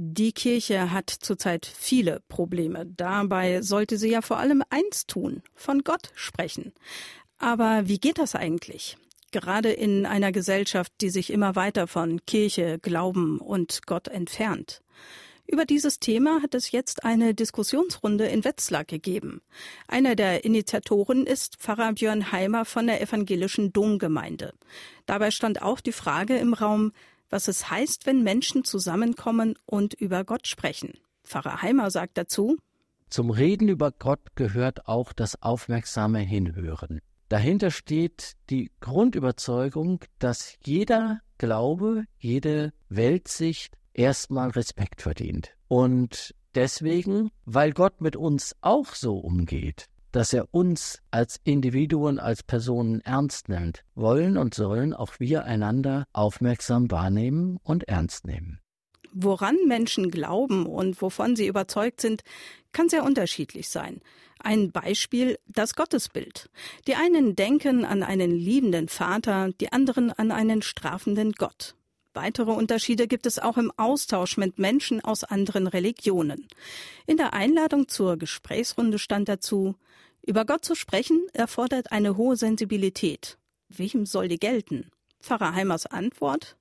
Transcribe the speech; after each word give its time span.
Die 0.00 0.30
Kirche 0.30 0.92
hat 0.92 1.10
zurzeit 1.10 1.66
viele 1.66 2.20
Probleme. 2.28 2.86
Dabei 2.86 3.62
sollte 3.62 3.98
sie 3.98 4.10
ja 4.10 4.22
vor 4.22 4.36
allem 4.36 4.62
eins 4.70 5.08
tun, 5.08 5.42
von 5.56 5.82
Gott 5.82 6.10
sprechen. 6.14 6.72
Aber 7.38 7.88
wie 7.88 7.98
geht 7.98 8.18
das 8.18 8.36
eigentlich? 8.36 8.96
Gerade 9.32 9.72
in 9.72 10.06
einer 10.06 10.30
Gesellschaft, 10.30 10.92
die 11.00 11.10
sich 11.10 11.32
immer 11.32 11.56
weiter 11.56 11.88
von 11.88 12.24
Kirche, 12.26 12.78
Glauben 12.78 13.40
und 13.40 13.88
Gott 13.88 14.06
entfernt. 14.06 14.82
Über 15.48 15.64
dieses 15.64 15.98
Thema 15.98 16.42
hat 16.42 16.54
es 16.54 16.70
jetzt 16.70 17.02
eine 17.02 17.34
Diskussionsrunde 17.34 18.26
in 18.28 18.44
Wetzlar 18.44 18.84
gegeben. 18.84 19.40
Einer 19.88 20.14
der 20.14 20.44
Initiatoren 20.44 21.26
ist 21.26 21.56
Pfarrer 21.56 21.94
Björn 21.94 22.30
Heimer 22.30 22.64
von 22.64 22.86
der 22.86 23.02
evangelischen 23.02 23.72
Domgemeinde. 23.72 24.52
Dabei 25.06 25.32
stand 25.32 25.60
auch 25.60 25.80
die 25.80 25.90
Frage 25.90 26.36
im 26.36 26.54
Raum, 26.54 26.92
was 27.30 27.48
es 27.48 27.70
heißt, 27.70 28.06
wenn 28.06 28.22
Menschen 28.22 28.64
zusammenkommen 28.64 29.54
und 29.66 29.94
über 29.94 30.24
Gott 30.24 30.46
sprechen. 30.46 30.94
Pfarrer 31.24 31.62
Heimer 31.62 31.90
sagt 31.90 32.18
dazu, 32.18 32.56
Zum 33.10 33.30
Reden 33.30 33.68
über 33.68 33.92
Gott 33.92 34.20
gehört 34.34 34.86
auch 34.86 35.12
das 35.12 35.42
aufmerksame 35.42 36.20
Hinhören. 36.20 37.00
Dahinter 37.28 37.70
steht 37.70 38.32
die 38.48 38.70
Grundüberzeugung, 38.80 40.00
dass 40.18 40.56
jeder 40.64 41.20
Glaube, 41.36 42.04
jede 42.18 42.72
Weltsicht 42.88 43.74
erstmal 43.92 44.50
Respekt 44.50 45.02
verdient. 45.02 45.54
Und 45.68 46.34
deswegen, 46.54 47.30
weil 47.44 47.72
Gott 47.72 48.00
mit 48.00 48.16
uns 48.16 48.56
auch 48.62 48.94
so 48.94 49.18
umgeht, 49.18 49.86
dass 50.12 50.32
er 50.32 50.46
uns 50.52 51.00
als 51.10 51.40
Individuen, 51.44 52.18
als 52.18 52.42
Personen 52.42 53.00
ernst 53.02 53.48
nimmt, 53.48 53.84
wollen 53.94 54.36
und 54.36 54.54
sollen 54.54 54.94
auch 54.94 55.18
wir 55.18 55.44
einander 55.44 56.06
aufmerksam 56.12 56.90
wahrnehmen 56.90 57.58
und 57.62 57.84
ernst 57.84 58.26
nehmen. 58.26 58.60
Woran 59.12 59.56
Menschen 59.66 60.10
glauben 60.10 60.66
und 60.66 61.00
wovon 61.00 61.34
sie 61.34 61.46
überzeugt 61.46 62.00
sind, 62.00 62.22
kann 62.72 62.88
sehr 62.88 63.04
unterschiedlich 63.04 63.68
sein. 63.68 64.00
Ein 64.38 64.70
Beispiel 64.70 65.38
das 65.46 65.74
Gottesbild. 65.74 66.50
Die 66.86 66.94
einen 66.94 67.34
denken 67.34 67.84
an 67.84 68.02
einen 68.02 68.30
liebenden 68.30 68.88
Vater, 68.88 69.50
die 69.60 69.72
anderen 69.72 70.12
an 70.12 70.30
einen 70.30 70.62
strafenden 70.62 71.32
Gott. 71.32 71.74
Weitere 72.20 72.50
Unterschiede 72.50 73.06
gibt 73.06 73.26
es 73.26 73.38
auch 73.38 73.56
im 73.58 73.70
Austausch 73.76 74.38
mit 74.38 74.58
Menschen 74.58 75.00
aus 75.04 75.22
anderen 75.22 75.68
Religionen. 75.68 76.48
In 77.06 77.16
der 77.16 77.32
Einladung 77.32 77.86
zur 77.86 78.16
Gesprächsrunde 78.16 78.98
stand 78.98 79.28
dazu, 79.28 79.76
über 80.26 80.44
Gott 80.44 80.64
zu 80.64 80.74
sprechen 80.74 81.28
erfordert 81.32 81.92
eine 81.92 82.16
hohe 82.16 82.34
Sensibilität. 82.34 83.38
Wem 83.68 84.04
soll 84.04 84.26
die 84.26 84.40
gelten? 84.40 84.90
Pfarrer 85.20 85.54
Heimers 85.54 85.86
Antwort? 85.86 86.56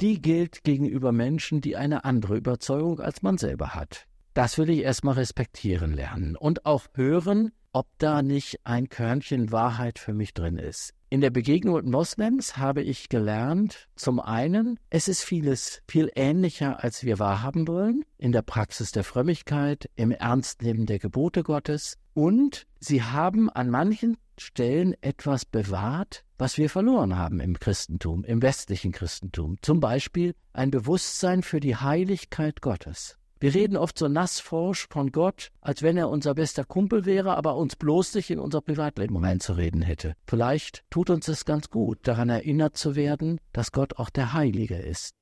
Die 0.00 0.22
gilt 0.22 0.64
gegenüber 0.64 1.12
Menschen, 1.12 1.60
die 1.60 1.76
eine 1.76 2.06
andere 2.06 2.38
Überzeugung 2.38 2.98
als 2.98 3.20
man 3.20 3.36
selber 3.36 3.74
hat. 3.74 4.06
Das 4.32 4.56
will 4.56 4.70
ich 4.70 4.78
erstmal 4.78 5.16
respektieren 5.16 5.92
lernen 5.92 6.34
und 6.34 6.64
auch 6.64 6.86
hören, 6.94 7.52
ob 7.74 7.88
da 7.98 8.22
nicht 8.22 8.60
ein 8.64 8.88
Körnchen 8.88 9.50
Wahrheit 9.52 9.98
für 9.98 10.14
mich 10.14 10.32
drin 10.32 10.56
ist. 10.56 10.94
In 11.10 11.20
der 11.20 11.30
Begegnung 11.30 11.74
mit 11.74 11.86
Moslems 11.86 12.56
habe 12.56 12.82
ich 12.82 13.08
gelernt, 13.08 13.88
zum 13.96 14.20
einen, 14.20 14.78
es 14.90 15.08
ist 15.08 15.22
vieles 15.22 15.82
viel 15.86 16.10
ähnlicher, 16.14 16.82
als 16.82 17.04
wir 17.04 17.18
wahrhaben 17.18 17.68
wollen, 17.68 18.04
in 18.16 18.32
der 18.32 18.42
Praxis 18.42 18.92
der 18.92 19.04
Frömmigkeit, 19.04 19.90
im 19.96 20.12
Ernstnehmen 20.12 20.86
der 20.86 20.98
Gebote 20.98 21.42
Gottes, 21.42 21.98
und 22.14 22.66
sie 22.78 23.02
haben 23.02 23.50
an 23.50 23.70
manchen 23.70 24.16
Stellen 24.38 24.94
etwas 25.02 25.44
bewahrt, 25.44 26.24
was 26.38 26.58
wir 26.58 26.70
verloren 26.70 27.16
haben 27.16 27.40
im 27.40 27.58
Christentum, 27.58 28.24
im 28.24 28.40
westlichen 28.40 28.92
Christentum. 28.92 29.56
Zum 29.62 29.80
Beispiel 29.80 30.34
ein 30.52 30.70
Bewusstsein 30.70 31.42
für 31.42 31.60
die 31.60 31.76
Heiligkeit 31.76 32.60
Gottes. 32.60 33.18
Wir 33.44 33.54
reden 33.54 33.76
oft 33.76 33.98
so 33.98 34.08
nassforsch 34.08 34.86
von 34.88 35.12
Gott, 35.12 35.50
als 35.60 35.82
wenn 35.82 35.98
er 35.98 36.08
unser 36.08 36.34
bester 36.34 36.64
Kumpel 36.64 37.04
wäre, 37.04 37.36
aber 37.36 37.58
uns 37.58 37.76
bloß 37.76 38.14
nicht 38.14 38.30
in 38.30 38.38
unser 38.38 38.62
Privatleben 38.62 39.18
reinzureden 39.18 39.82
hätte. 39.82 40.14
Vielleicht 40.26 40.82
tut 40.88 41.10
uns 41.10 41.28
es 41.28 41.44
ganz 41.44 41.68
gut, 41.68 41.98
daran 42.04 42.30
erinnert 42.30 42.78
zu 42.78 42.96
werden, 42.96 43.38
dass 43.52 43.70
Gott 43.70 43.98
auch 43.98 44.08
der 44.08 44.32
Heilige 44.32 44.76
ist. 44.76 45.14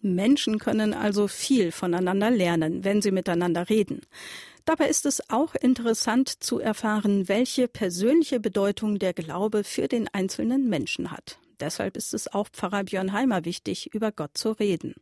Menschen 0.00 0.58
können 0.58 0.94
also 0.94 1.28
viel 1.28 1.70
voneinander 1.70 2.32
lernen, 2.32 2.82
wenn 2.82 3.02
sie 3.02 3.12
miteinander 3.12 3.70
reden. 3.70 4.00
Dabei 4.64 4.88
ist 4.88 5.06
es 5.06 5.30
auch 5.30 5.54
interessant 5.54 6.42
zu 6.42 6.58
erfahren, 6.58 7.28
welche 7.28 7.68
persönliche 7.68 8.40
Bedeutung 8.40 8.98
der 8.98 9.12
Glaube 9.12 9.62
für 9.62 9.86
den 9.86 10.08
einzelnen 10.08 10.68
Menschen 10.68 11.12
hat. 11.12 11.38
Deshalb 11.60 11.96
ist 11.96 12.14
es 12.14 12.26
auch 12.34 12.48
Pfarrer 12.48 12.82
Björn 12.82 13.12
Heimer 13.12 13.44
wichtig, 13.44 13.94
über 13.94 14.10
Gott 14.10 14.36
zu 14.36 14.50
reden 14.50 14.96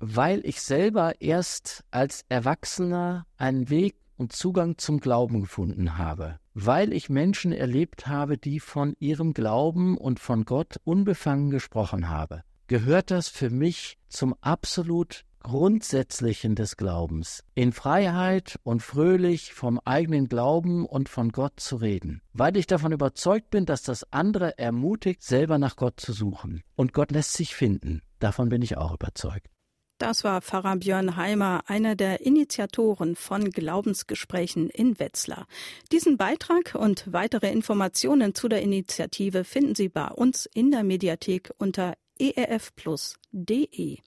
weil 0.00 0.44
ich 0.44 0.62
selber 0.62 1.20
erst 1.20 1.84
als 1.90 2.24
Erwachsener 2.28 3.26
einen 3.36 3.68
Weg 3.68 3.96
und 4.16 4.32
Zugang 4.32 4.78
zum 4.78 5.00
Glauben 5.00 5.40
gefunden 5.42 5.98
habe, 5.98 6.38
weil 6.54 6.92
ich 6.92 7.08
Menschen 7.08 7.52
erlebt 7.52 8.06
habe, 8.06 8.38
die 8.38 8.60
von 8.60 8.94
ihrem 8.98 9.34
Glauben 9.34 9.96
und 9.96 10.18
von 10.18 10.44
Gott 10.44 10.80
unbefangen 10.84 11.50
gesprochen 11.50 12.08
habe, 12.08 12.42
gehört 12.66 13.10
das 13.10 13.28
für 13.28 13.50
mich 13.50 13.98
zum 14.08 14.34
absolut 14.40 15.24
Grundsätzlichen 15.42 16.54
des 16.54 16.76
Glaubens, 16.76 17.44
in 17.54 17.72
Freiheit 17.72 18.58
und 18.62 18.82
fröhlich 18.82 19.54
vom 19.54 19.80
eigenen 19.84 20.28
Glauben 20.28 20.84
und 20.84 21.08
von 21.08 21.30
Gott 21.30 21.58
zu 21.58 21.76
reden, 21.76 22.20
weil 22.34 22.56
ich 22.58 22.66
davon 22.66 22.92
überzeugt 22.92 23.50
bin, 23.50 23.64
dass 23.64 23.82
das 23.82 24.12
andere 24.12 24.58
ermutigt, 24.58 25.22
selber 25.22 25.58
nach 25.58 25.76
Gott 25.76 25.98
zu 25.98 26.12
suchen. 26.12 26.62
Und 26.76 26.92
Gott 26.92 27.10
lässt 27.10 27.32
sich 27.32 27.54
finden. 27.54 28.02
Davon 28.18 28.50
bin 28.50 28.60
ich 28.60 28.76
auch 28.76 28.92
überzeugt. 28.92 29.46
Das 30.00 30.24
war 30.24 30.40
Pfarrer 30.40 30.76
Björn 30.76 31.16
Heimer, 31.16 31.60
einer 31.66 31.94
der 31.94 32.22
Initiatoren 32.24 33.16
von 33.16 33.50
Glaubensgesprächen 33.50 34.70
in 34.70 34.98
Wetzlar. 34.98 35.46
Diesen 35.92 36.16
Beitrag 36.16 36.74
und 36.74 37.12
weitere 37.12 37.52
Informationen 37.52 38.34
zu 38.34 38.48
der 38.48 38.62
Initiative 38.62 39.44
finden 39.44 39.74
Sie 39.74 39.90
bei 39.90 40.08
uns 40.08 40.46
in 40.46 40.70
der 40.70 40.84
Mediathek 40.84 41.50
unter 41.58 41.98
erfplus.de. 42.18 43.98